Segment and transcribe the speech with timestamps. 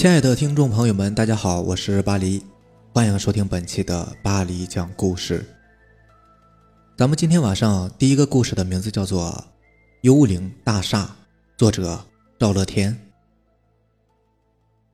[0.00, 2.42] 亲爱的听众朋友们，大家好，我是巴黎，
[2.94, 5.44] 欢迎收听本期的巴黎讲故事。
[6.96, 9.30] 咱们今天晚上第一个故事的名字叫做
[10.00, 11.04] 《幽灵大厦》，
[11.58, 12.02] 作者
[12.38, 12.98] 赵乐天。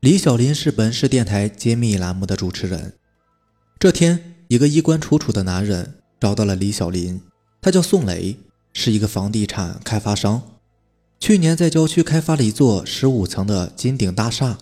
[0.00, 2.92] 李小林是本市电台揭秘栏目的主持人。
[3.78, 7.22] 这天，一个衣冠楚楚的男人找到了李小林，
[7.60, 8.36] 他叫宋雷，
[8.72, 10.42] 是一个房地产开发商，
[11.20, 14.58] 去年在郊区开发了一座十五层的金顶大厦。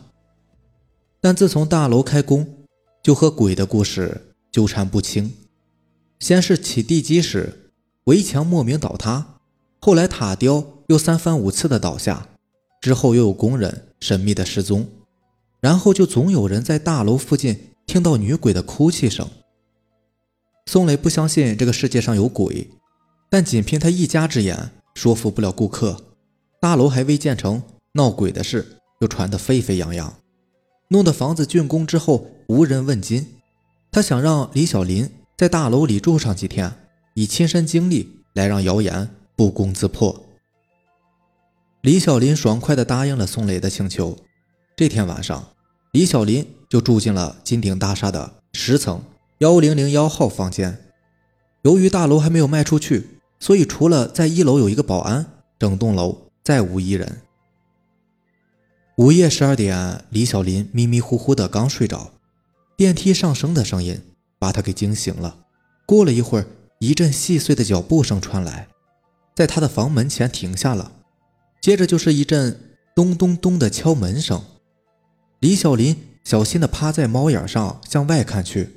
[1.24, 2.46] 但自从大楼开工，
[3.02, 5.32] 就和鬼的故事纠缠不清。
[6.20, 7.70] 先是起地基时，
[8.04, 9.38] 围墙莫名倒塌，
[9.80, 12.28] 后来塔吊又三番五次的倒下，
[12.82, 14.86] 之后又有工人神秘的失踪，
[15.62, 19.26] 然后就总有人在大楼附近听到女鬼的哭泣声。
[20.66, 22.68] 宋磊不相信这个世界上有鬼，
[23.30, 26.04] 但仅凭他一家之言说服不了顾客。
[26.60, 30.14] 大楼还未建成，闹鬼的事就传得沸沸扬扬。
[30.88, 33.26] 弄得房子竣工之后无人问津，
[33.90, 36.72] 他想让李小林在大楼里住上几天，
[37.14, 40.24] 以亲身经历来让谣言不攻自破。
[41.80, 44.16] 李小林爽快地答应了宋磊的请求。
[44.76, 45.50] 这天晚上，
[45.92, 49.02] 李小林就住进了金鼎大厦的十层
[49.38, 50.78] 幺零零幺号房间。
[51.62, 55.24] 由于大楼还没有卖出去，所以除了在一楼有一个保安，
[55.58, 57.22] 整栋楼再无一人。
[58.96, 62.12] 午夜十二点，李小林迷迷糊糊的刚睡着，
[62.76, 64.00] 电梯上升的声音
[64.38, 65.38] 把他给惊醒了。
[65.84, 66.46] 过了一会儿，
[66.78, 68.68] 一阵细碎的脚步声传来，
[69.34, 70.92] 在他的房门前停下了。
[71.60, 74.40] 接着就是一阵咚咚咚的敲门声。
[75.40, 78.70] 李小林小心的趴在猫眼上向外看去，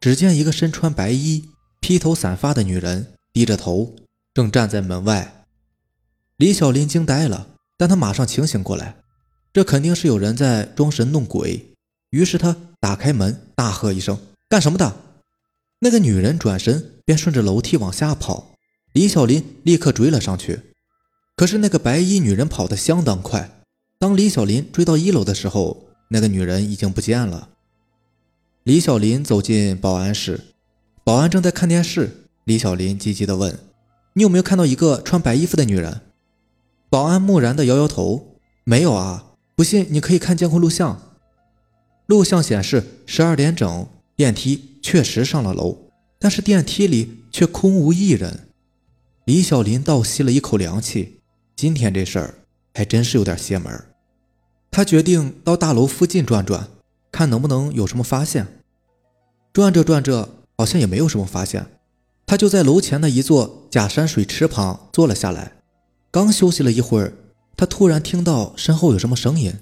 [0.00, 3.94] 只见一个身穿白衣、披头散发的女人低着头，
[4.32, 5.44] 正站在门外。
[6.38, 8.96] 李小林惊呆了，但他马上清醒过来。
[9.52, 11.74] 这肯定是有人在装神弄鬼，
[12.10, 14.96] 于是他打开门，大喝一声：“干什么的？”
[15.80, 18.54] 那个女人转身便顺着楼梯往下跑，
[18.92, 20.60] 李小林立刻追了上去。
[21.36, 23.62] 可是那个白衣女人跑得相当快，
[23.98, 27.50] 当李小林追到一楼的时候，那个女人已经不见了。
[28.64, 30.40] 李小林走进保安室，
[31.04, 32.24] 保安正在看电视。
[32.44, 33.58] 李小林急急地问
[34.14, 36.00] ：“你有没有看到一个穿白衣服的女人？”
[36.90, 39.26] 保安木然地摇摇头：“没有啊。”
[39.58, 41.16] 不信，你可以看监控录像。
[42.06, 48.50] 录像显示，十二点整，电梯确实上了楼，但是电梯里却空无一人。
[49.24, 51.22] 李小林倒吸了一口凉气，
[51.56, 52.34] 今天这事儿
[52.72, 53.84] 还真是有点邪门。
[54.70, 56.68] 他决定到大楼附近转转，
[57.10, 58.46] 看能不能有什么发现。
[59.52, 61.66] 转着转着，好像也没有什么发现。
[62.24, 65.54] 他就在楼前的一座假山水池旁坐了下来，
[66.12, 67.12] 刚休息了一会儿。
[67.58, 69.52] 他突然听到身后有什么声音，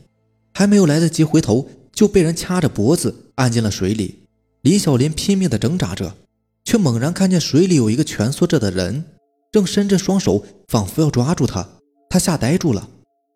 [0.53, 4.27] 还没有来得及回头，就被人掐着脖子按进了水里。
[4.61, 6.15] 李小林拼命地挣扎着，
[6.63, 9.05] 却猛然看见水里有一个蜷缩着的人，
[9.51, 11.67] 正伸着双手，仿佛要抓住他。
[12.11, 12.87] 他吓呆住了。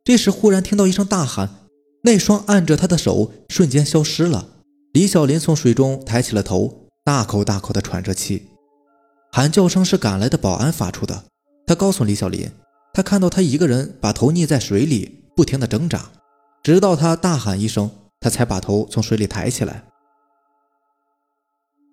[0.05, 1.49] 这时忽然听到一声大喊，
[2.03, 4.47] 那双按着他的手瞬间消失了。
[4.93, 8.49] 李小林从水中抬起了头，大口大口地喘着气。
[9.33, 11.25] 喊叫声是赶来的保安发出的。
[11.67, 12.51] 他告诉李小林。
[12.93, 16.11] 他看到他一个人把头溺在水里，不停地挣扎，
[16.63, 19.85] 直到他大喊一声，他才把头从水里抬起来。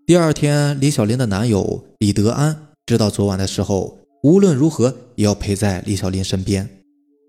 [0.05, 6.67] 第二天，李小林的男友李德安知道昨晚的时候，无论如何也要陪在李小林身边。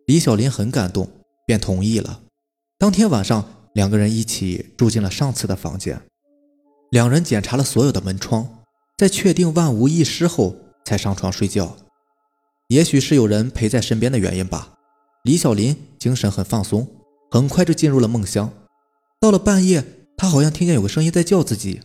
[0.07, 1.09] 李小林很感动，
[1.45, 2.21] 便同意了。
[2.79, 6.01] 当天晚上，两个人一起住进了上次的房间。
[6.91, 8.49] 两人检查了所有的门窗，
[8.97, 10.57] 在确定万无一失后，
[10.87, 11.77] 才上床睡觉。
[12.69, 14.75] 也许是有人陪在身边的原因吧，
[15.25, 16.87] 李小林精神很放松，
[17.31, 18.53] 很快就进入了梦乡。
[19.19, 19.83] 到了半夜，
[20.19, 21.81] 他好像听见有个声音在叫自己：“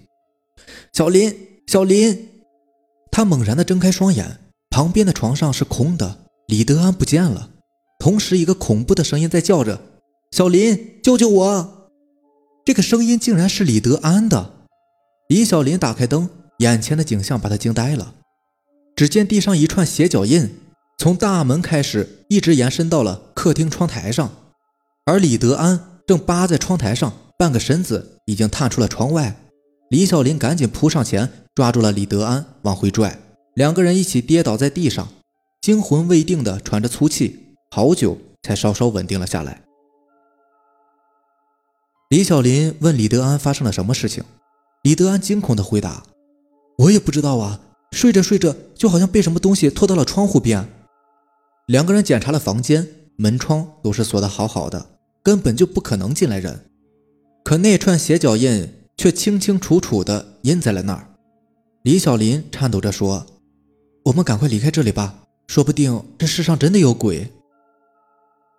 [0.91, 1.33] 小林，
[1.67, 2.27] 小林！”
[3.09, 7.51] 他猛然的睁开双眼，旁边的床上是空的，李德安不见了。
[7.97, 9.81] 同时，一个恐怖的声音在叫着
[10.31, 11.89] ：“小林，救救我！”
[12.65, 14.67] 这个声音竟然是李德安的。
[15.29, 18.15] 李小林打开灯，眼前的景象把他惊呆了。
[18.97, 20.59] 只见地上一串鞋脚印。
[20.97, 24.31] 从大门开始，一直延伸到了客厅窗台上，
[25.05, 29.35] 而李德安正扒在窗台上，半个身子已经探出了窗外。
[29.89, 33.19] 李小林赶紧扑上前，抓住了李德安，往回拽，
[33.55, 35.09] 两个人一起跌倒在地上，
[35.61, 39.61] 惊魂未定的喘着粗气，好久才稍稍稳定了下来。
[42.09, 44.23] 李小林问李德安发生了什么事情，
[44.83, 46.03] 李德安惊恐的回答
[46.77, 47.59] ：“我也不知道啊，
[47.91, 50.65] 睡着睡着就好像被什么东西拖到了窗户边。”
[51.67, 56.65] 两个人检查了房间，门窗都是锁得好好的，根本就不可能进来人。
[57.41, 61.07] 可那串鞋脚印却清清楚楚地印在了那儿。
[61.83, 63.25] 李小林颤抖着说
[64.05, 67.31] ：“我们赶快离开这里吧，说不定这世上真的有鬼。”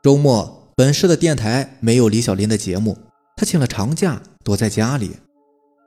[0.03, 2.97] 周末，本市的电台没有李小林的节目，
[3.37, 5.11] 他请了长假，躲在家里。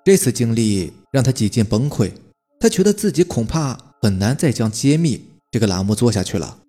[0.05, 2.11] 这次经历让他几近崩溃，
[2.59, 6.59] 他觉得自己恐怕很难再将揭秘这个栏目做下去了。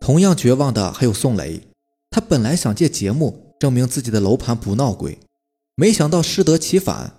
[0.00, 1.62] 同样绝望的还有宋雷，
[2.10, 5.18] 他本来想借节目证明自己的楼盘不闹鬼，
[5.74, 7.14] 没想到适得其反。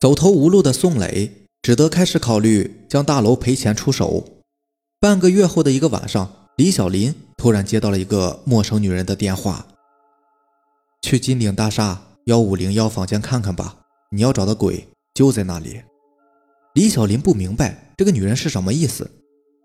[0.00, 4.24] 走投无路的宋雷只得开始考虑将大楼赔钱出手。
[5.00, 7.14] 半个月后的一个晚上，李小林。
[7.40, 9.64] 突然接到了一个陌生女人的电话，
[11.02, 13.76] 去金鼎大厦幺五零幺房间看看吧，
[14.10, 15.80] 你要找的鬼就在那里。
[16.74, 19.08] 李小林不明白这个女人是什么意思，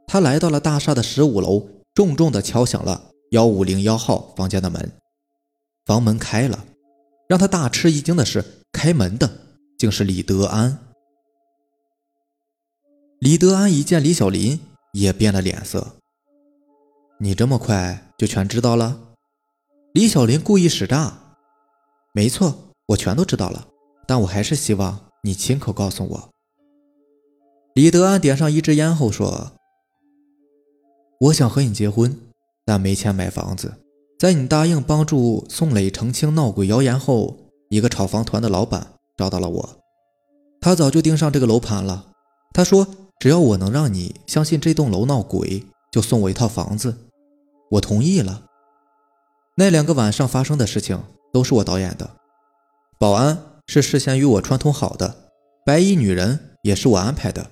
[0.06, 4.92] 他来到了大厦的十五楼，重重的敲响了幺五零幺号房间的门，
[5.86, 6.66] 房门开了，
[7.28, 9.30] 让他大吃一惊的是，开门的
[9.78, 10.80] 竟是李德安。
[13.20, 14.60] 李德安一见李小林，
[14.94, 15.96] 也变了脸色。
[17.20, 19.00] 你这么快就全知道了？
[19.94, 21.20] 李小林故意使诈。
[22.14, 23.68] 没错，我全都知道了，
[24.08, 26.30] 但我还是希望你亲口告诉我。
[27.76, 29.54] 李德安点上一支烟后说
[31.24, 32.20] ：“我想和你结婚，
[32.66, 33.76] 但没钱买房子。
[34.20, 37.38] 在你答应帮助宋磊澄清闹鬼谣言后，
[37.70, 38.86] 一个炒房团的老板
[39.16, 39.70] 找到了我，
[40.60, 42.08] 他早就盯上这个楼盘了。
[42.54, 42.86] 他说，
[43.20, 46.94] 只要我能让你相信这栋楼闹鬼，就送我一套房子。”
[47.72, 48.44] 我同意了。
[49.56, 52.18] 那两个晚上发生的事情都是我导演的，
[53.00, 55.16] 保安是事先与我串通好的，
[55.66, 57.52] 白衣女人也是我安排的。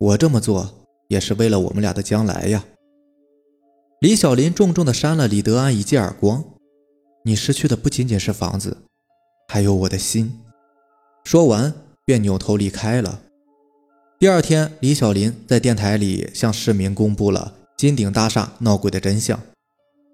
[0.00, 2.62] 我这么做也是为了我们俩的将来呀。
[4.06, 6.44] 李小林重重地扇了李德安一记耳光
[7.26, 8.76] ：“你失去的不仅仅是房子，
[9.48, 10.38] 还有我的心。”
[11.26, 11.74] 说完
[12.04, 13.22] 便扭头离开了。
[14.20, 19.40] 第二天，李小林在电台里向市民公布了金鼎大厦闹鬼的真相。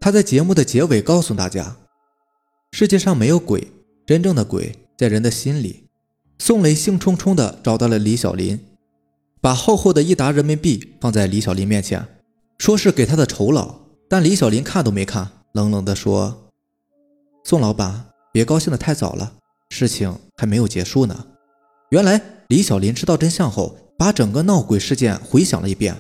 [0.01, 1.77] 他在节目的结尾告诉大家
[2.73, 3.71] ：“世界上没有鬼，
[4.07, 5.85] 真正的鬼在人的心里。”
[6.41, 8.59] 宋磊兴冲冲地找到了李小林，
[9.43, 12.03] 把厚厚的一沓人民币放在李小林面前，
[12.57, 13.82] 说是给他的酬劳。
[14.13, 16.51] 但李小林看都没看，冷冷地说
[17.45, 19.33] ：“宋老板，别高兴得太早了，
[19.71, 21.29] 事情还没有结束呢。”
[21.89, 25.97] 原来李小林知道真相后，把整个闹鬼事件回想了一遍，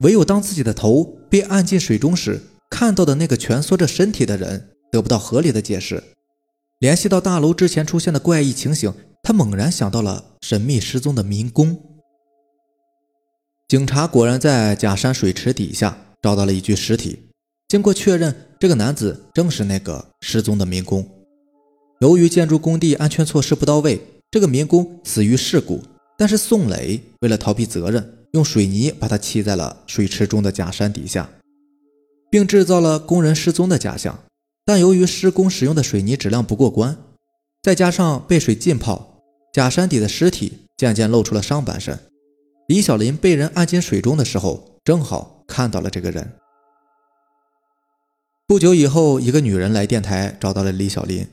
[0.00, 2.42] 唯有当自己的头被按进水中时。
[2.68, 6.04] 看到的那个蜷缩着身体的人得不到合理的解释，
[6.80, 8.92] 联系到大楼之前出现的怪异情形，
[9.22, 11.80] 他猛然想到了神秘失踪的民工。
[13.66, 17.18] 警察果然在假山水池底下找到了一具尸体，
[17.68, 21.06] 经过确认，这个男子正是那个失踪的民工。
[22.00, 24.00] 由于建筑工地安全措施不到位，
[24.30, 25.82] 这个民工死于事故。
[26.16, 31.28] 但是宋磊为了逃避责任，用水泥把他砌在了水池中的假山底下。
[32.30, 34.18] 并制造了工人失踪的假象，
[34.64, 36.96] 但由于施工使用的水泥质量不过关，
[37.62, 39.20] 再加上被水浸泡，
[39.52, 41.98] 假山底的尸体渐渐露出了上半身。
[42.68, 46.38] 李小林被人按进水中的时候，正好看到了这个人。
[48.46, 51.26] 不久以后，一个女人来电台找到了李小林，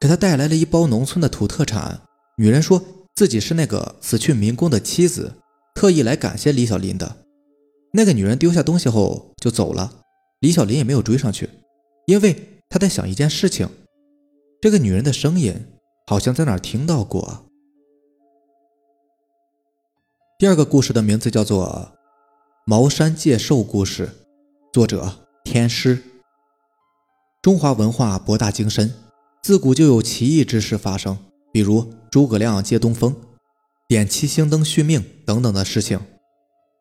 [0.00, 2.02] 给他带来了一包农村的土特产。
[2.38, 2.82] 女人说
[3.14, 5.34] 自己是那个死去民工的妻子，
[5.74, 7.18] 特意来感谢李小林的。
[7.92, 10.00] 那个女人丢下东西后就走了。
[10.40, 11.48] 李小林也没有追上去，
[12.06, 13.68] 因为他在想一件事情：
[14.60, 15.66] 这个女人的声音
[16.06, 17.46] 好像在哪听到过。
[20.38, 21.92] 第二个故事的名字叫做
[22.68, 24.06] 《茅山借寿故事》，
[24.72, 26.02] 作者天师。
[27.40, 28.92] 中华文化博大精深，
[29.40, 31.16] 自古就有奇异之事发生，
[31.52, 33.14] 比如诸葛亮借东风、
[33.86, 36.00] 点七星灯续命等等的事情，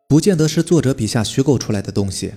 [0.09, 2.33] 不见得是作者笔下虚构出来的东西。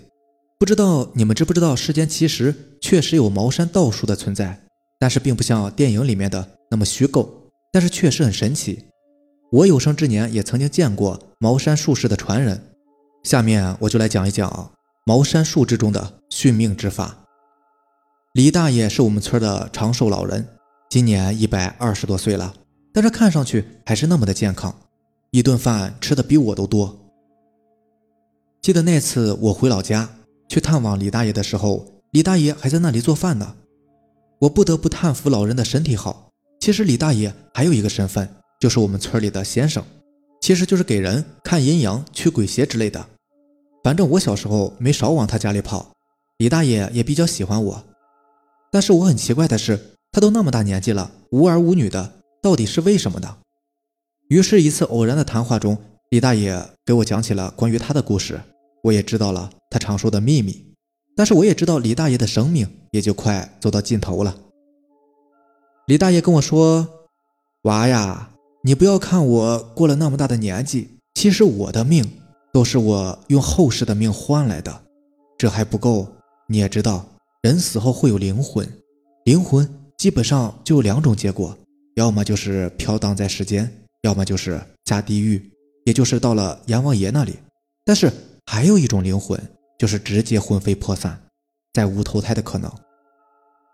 [0.58, 4.60] 不知道你们知不知道，世间其实确实有茅山道术的存在，
[4.98, 8.84] 但是并不像电影里面的那么虚构，但是确实很神奇。
[9.50, 12.62] 我有生之年也曾经见过茅山术士的传人，
[13.22, 14.72] 下面我就来讲一讲
[15.04, 17.16] 茅山术之中的续命之法。
[18.32, 20.46] 李大爷是我们村的长寿老人，
[20.90, 22.54] 今年一百二十多岁了，
[22.92, 24.74] 但是看上去还是那么的健康，
[25.30, 26.98] 一顿饭吃的比我都多。
[28.62, 30.08] 记得那次我回老家。
[30.50, 33.54] 去探望李大爷的时候，李大爷还在那里做饭呢。
[34.38, 36.30] 我不得不叹服老人的身体好。
[36.58, 38.26] 其实李大爷还有一个身份，
[38.58, 39.84] 就是我们村里的先生，
[40.40, 43.06] 其实就是给人看阴阳、驱鬼邪之类的。
[43.82, 45.92] 反正我小时候没少往他家里跑，
[46.38, 47.84] 李大爷也比较喜欢我。
[48.70, 53.38] 但是我很奇怪的是，他都那么大年纪了，无儿无女的，到底是为什么呢？
[54.28, 55.78] 于是，一次偶然的谈话中，
[56.10, 58.38] 李大爷给我讲起了关于他的故事，
[58.82, 60.74] 我也知道了他常说的秘密。
[61.16, 64.36] 但是，我也知道李大爷的生命也就快走到尽头了。
[65.86, 66.86] 李大爷跟我说
[67.64, 68.30] ：“娃呀，
[68.62, 72.04] 你不要看我过了那么大的年纪，其实我的命
[72.52, 74.82] 都是我用后世的命换来的。
[75.38, 76.08] 这还不够，
[76.48, 77.06] 你也知道。”
[77.40, 78.68] 人死后会有灵魂，
[79.24, 81.56] 灵魂基本上就有两种结果，
[81.94, 83.72] 要么就是飘荡在世间，
[84.02, 85.50] 要么就是下地狱，
[85.84, 87.36] 也就是到了阎王爷那里。
[87.84, 88.12] 但是
[88.46, 89.40] 还有一种灵魂，
[89.78, 91.16] 就是直接魂飞魄散，
[91.72, 92.70] 再无投胎的可能。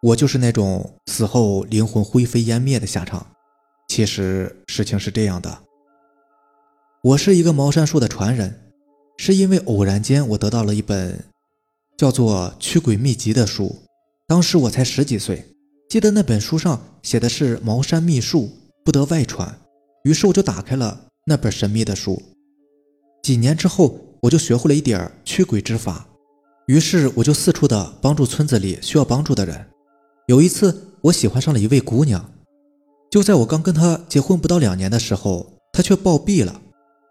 [0.03, 3.27] 我就是那种死后灵魂灰飞烟灭的下场。
[3.89, 5.59] 其实事情是这样的，
[7.03, 8.73] 我是一个茅山术的传人，
[9.17, 11.25] 是因为偶然间我得到了一本。
[11.97, 13.73] 叫做《驱鬼秘籍》的书，
[14.27, 15.47] 当时我才十几岁，
[15.89, 18.51] 记得那本书上写的是茅山秘术
[18.85, 19.57] 不得外传，
[20.03, 22.21] 于是我就打开了那本神秘的书。
[23.23, 26.05] 几年之后，我就学会了一点驱鬼之法，
[26.67, 29.65] 于是我就四处的帮助村子里需要帮助的人。
[30.27, 32.29] 有一次，我喜欢上了一位姑娘，
[33.15, 36.61] 就在我刚跟他结婚不到两年的时候，他却暴毙了。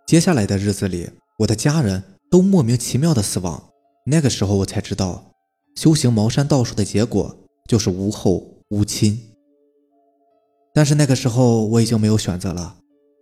[0.06, 3.70] 接下来的日子里，我的家人都莫名其妙的死亡。
[4.08, 5.32] 那个时候我才知道，
[5.76, 7.34] 修行茅山道术的结果
[7.70, 9.18] 就是无后无亲。
[10.74, 12.76] 但是那个时候我已经没有选择了，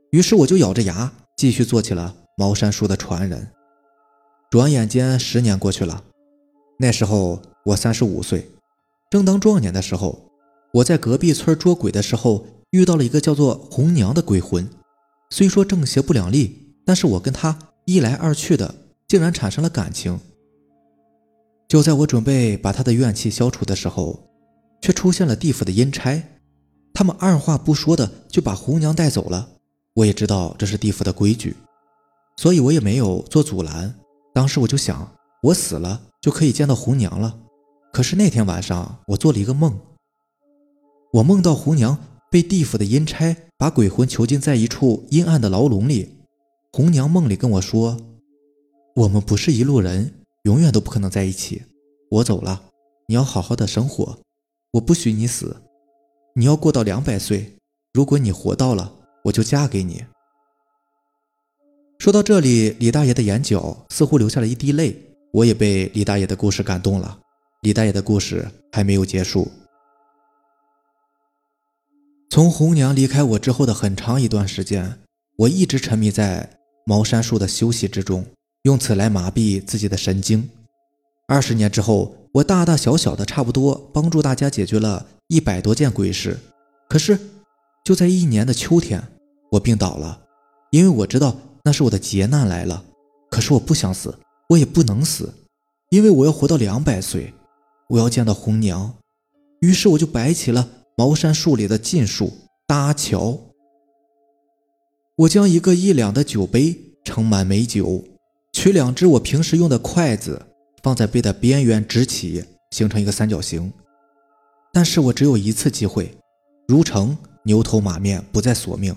[0.09, 3.47] 于是我就咬着牙继续做起了茅山术的传人。
[4.49, 6.03] 转眼间十年过去了，
[6.79, 8.49] 那时候我三十五岁，
[9.11, 10.31] 正当壮年的时候，
[10.73, 14.67] 我在隔壁村捉鬼的时候遇到了一个叫做红娘的鬼魂。
[15.29, 18.73] 虽说正邪不两立，但是我跟她一来二去的，
[19.07, 20.19] 竟然产生了感情。
[21.67, 24.27] 就在我准备把她的怨气消除的时候，
[24.81, 26.21] 却出现了地府的阴差，
[26.93, 29.49] 他们二话不说的就把红娘带走了。
[29.93, 31.55] 我也知道这是地府的规矩，
[32.37, 33.93] 所以我也没有做阻拦。
[34.33, 35.13] 当时我就想，
[35.43, 37.37] 我死了就可以见到红娘了。
[37.91, 39.77] 可是那天晚上，我做了一个梦，
[41.11, 41.97] 我梦到红娘
[42.31, 46.09] 被地府的阴差把鬼魂囚禁在一处阴暗的牢笼里。
[46.71, 47.99] 红娘梦里跟我说
[48.95, 51.61] ：“我们不是一路人。”永远都不可能在一起。
[52.09, 52.63] 我走了，
[53.07, 54.17] 你要好好的生活，
[54.71, 55.55] 我不许你死。
[56.33, 57.53] 你要过到两百岁，
[57.93, 58.91] 如果你活到了，
[59.25, 60.03] 我就嫁给你。
[61.99, 64.99] 说到这里，李大爷的眼角似乎流下了一滴泪。
[65.31, 67.19] 我也被李大爷的故事感动了。
[67.61, 69.47] 李大爷的故事还没有结束。
[72.31, 74.99] 从红娘离开我之后的很长一段时间，
[75.35, 76.49] 我一直沉迷在
[76.85, 78.25] 茅山术的修习之中。
[78.63, 80.49] 用此来麻痹自己的神经。
[81.27, 86.39] 二十年之后，我大大小小的差不多帮助大家解决了一百多件鬼事。
[86.87, 87.19] 可是，
[87.83, 89.03] 就在一年的秋天，
[89.51, 90.21] 我病倒了。
[90.69, 91.35] 因为我知道
[91.65, 92.81] 那是我的劫难来了。
[93.29, 95.33] 可是我不想死，我也不能死，
[95.89, 97.33] 因为我要活到两百岁，
[97.89, 98.93] 我要见到红娘。
[99.59, 100.69] 于是我就摆起了
[101.01, 102.31] 茅山术里的禁术
[102.67, 103.35] 搭桥。
[105.15, 108.03] 我将一个一两的酒杯盛满美酒。
[108.53, 110.39] 取两只我平时用的筷子，
[110.83, 113.73] 放在杯的边缘直起，形成一个三角形。
[114.71, 116.15] 但是我只有一次机会，
[116.67, 118.95] 如成牛头马面，不再索命，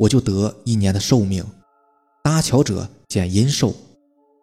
[0.00, 1.46] 我就得一年的寿命。
[2.24, 3.72] 搭桥者减阴寿，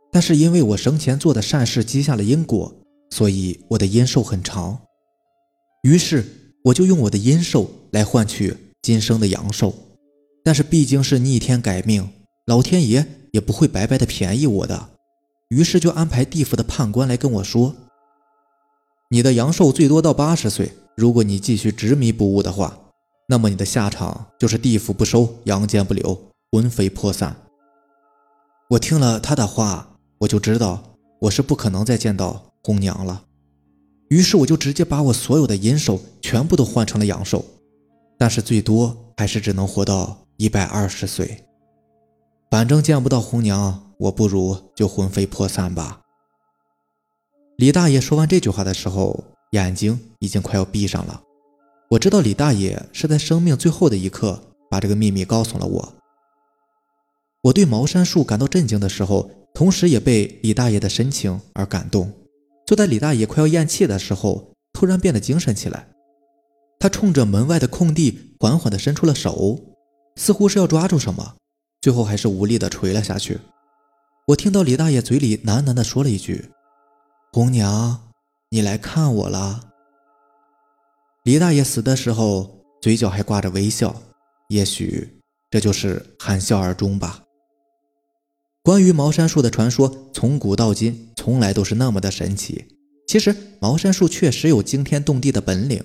[0.10, 2.74] 但是因为我生前做的善事积下了因果，
[3.10, 4.80] 所以我的阴寿很长。
[5.82, 6.26] 于是
[6.64, 9.74] 我就用我的阴寿来换取今生的阳寿。
[10.44, 12.10] 但是毕竟是逆天改命，
[12.46, 13.06] 老天爷。
[13.34, 14.90] 也不会白白的便宜我的，
[15.50, 17.74] 于是就安排地府的判官来跟我说
[19.10, 22.78] ：“你的阳寿最多到八十岁，如果你继续执迷不悟的话，
[23.28, 26.16] 那么你的下场就是地府不收，阳间不留，
[26.52, 27.36] 魂飞魄散。”
[28.70, 30.84] 我听了他的话，我就知道
[31.22, 33.24] 我是不可能再见到红娘了，
[34.10, 37.44] 于是我就直接把我所有的阴寿全部都换成了阳寿，
[38.18, 41.46] 但是最多还是只能活到一百二十岁。
[42.52, 46.02] 反正见不到红娘，我不如就魂飞魄散吧。
[47.58, 51.22] 李大爷说完这句话的时候，眼睛已经快要闭上了。
[51.90, 55.94] 我知道李大爷是在生命最后的一刻把这个秘密告诉了我。
[57.42, 62.12] 我对茅山术感到震惊的时候，同时也被李大爷的深情而感动。
[62.74, 65.90] 就在李大爷快要咽气的时候，突然变得精神起来。
[66.80, 69.60] 他冲着门外的空地缓缓地伸出了手，
[70.16, 71.36] 似乎是要抓住什么。
[71.82, 73.40] 最后还是无力的垂了下去。
[74.30, 76.50] 我听到李大爷嘴里喃喃的说了一句
[77.32, 78.12] ：“红娘，
[78.50, 79.70] 你来看我了。”
[81.26, 84.02] 李大爷死的时候嘴角还挂着微笑，
[84.48, 87.22] 也许这就是含笑而终吧。
[88.64, 92.66] 关于茅山术的传说，从古到今从来都是那么的神奇。
[93.08, 95.82] 其实茅山术确实有惊天动地的本领，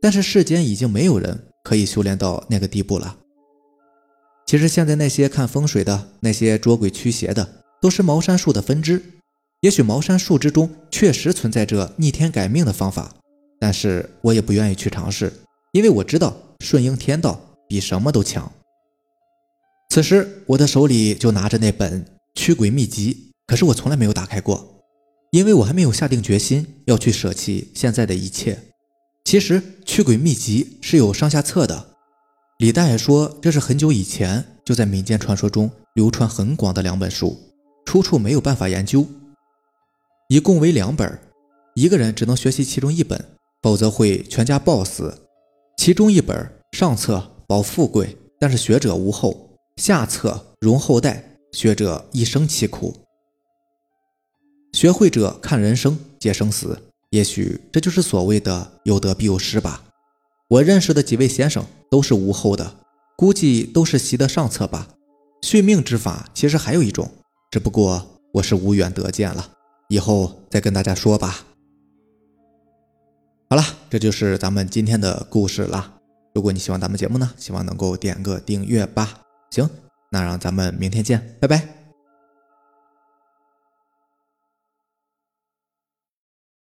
[0.00, 3.16] 但是世间已经没有人可以修炼到那个地步了。
[4.44, 7.48] 其实现在那些看风水的，那些捉鬼驱邪的，
[7.80, 9.00] 都是茅山术的分支。
[9.60, 13.14] 也许茅山术之中确实存在着逆天改命的方法，
[13.60, 15.32] 但是我也不愿意去尝试，
[15.70, 18.50] 因为我知道顺应天道比什么都强。
[19.90, 24.84] 此时我的手里就拿着那本驱鬼秘籍，可是我从来没有打开过，
[25.30, 28.58] 因为我还没有下定决心要去舍弃现在的一切。
[29.24, 31.96] 其实驱鬼秘籍是有上下册的，
[32.58, 37.38] 李大爷说这是很久以前就在民间传说中流传很广的两本书，
[37.84, 39.06] 出处没有办法研究。
[40.28, 41.20] 一共为两本，
[41.74, 43.22] 一个人只能学习其中一本，
[43.62, 45.26] 否则会全家暴死。
[45.76, 52.94] 其中一本上册保富贵，但是学者无后；下册容后代，学者一生凄苦。
[54.72, 59.82] 学会者看人生皆生死，也许这就是所谓的有得必有失吧。
[60.48, 62.74] 我认识的几位先生都是无后的，
[63.16, 64.88] 估计都是习得上策吧。
[65.42, 67.10] 续命之法其实还有一种，
[67.50, 69.50] 只不过我是无缘得见了。
[69.88, 71.44] 以后再跟大家说吧。
[73.50, 75.94] 好了，这就是咱们今天的故事了。
[76.34, 79.20] 如果你喜欢咱们节目呢，希望能够点个订阅吧。
[79.50, 79.68] 行，
[80.10, 81.81] 那让咱们明天见，拜拜。